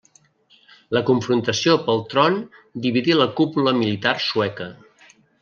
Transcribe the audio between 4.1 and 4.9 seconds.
sueca.